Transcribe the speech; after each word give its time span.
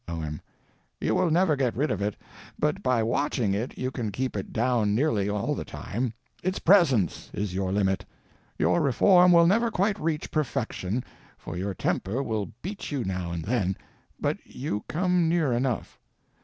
O.M. 0.07 0.41
You 0.99 1.13
will 1.13 1.29
never 1.29 1.55
get 1.55 1.77
rid 1.77 1.91
of 1.91 2.01
it; 2.01 2.15
but 2.57 2.81
by 2.81 3.03
watching 3.03 3.53
it 3.53 3.77
you 3.77 3.91
can 3.91 4.11
keep 4.11 4.35
it 4.35 4.51
down 4.51 4.95
nearly 4.95 5.29
all 5.29 5.53
the 5.53 5.63
time. 5.63 6.15
_Its 6.43 6.57
presence 6.63 7.29
is 7.35 7.53
your 7.53 7.71
limit. 7.71 8.03
_Your 8.59 8.83
reform 8.83 9.31
will 9.31 9.45
never 9.45 9.69
quite 9.69 9.99
reach 10.01 10.31
perfection, 10.31 11.03
for 11.37 11.55
your 11.55 11.75
temper 11.75 12.23
will 12.23 12.49
beat 12.63 12.91
you 12.91 13.03
now 13.03 13.31
and 13.31 13.45
then, 13.45 13.77
but 14.19 14.39
you 14.43 14.83
come 14.87 15.29
near 15.29 15.53
enough. 15.53 15.99